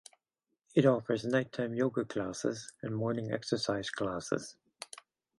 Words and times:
It 0.73 0.87
offers 0.87 1.25
nighttime 1.25 1.75
yoga 1.75 2.03
classes 2.05 2.73
and 2.81 2.95
morning 2.95 3.31
exercise 3.31 3.91
classes. 3.91 4.55